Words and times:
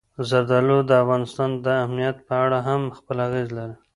زردالو 0.29 0.77
د 0.89 0.91
افغانستان 1.03 1.49
د 1.65 1.67
امنیت 1.85 2.17
په 2.27 2.33
اړه 2.45 2.59
هم 2.67 2.81
خپل 2.97 3.17
اغېز 3.27 3.47
لري. 3.57 3.75